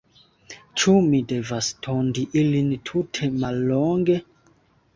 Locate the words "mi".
1.09-1.19